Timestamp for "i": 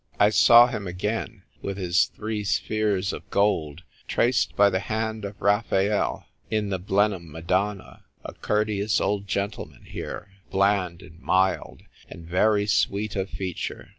0.19-0.31